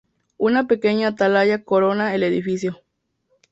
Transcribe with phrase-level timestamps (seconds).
[0.39, 2.81] Una pequeña atalaya corona el edificio.